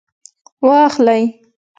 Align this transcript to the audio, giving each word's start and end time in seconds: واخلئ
واخلئ 0.67 1.25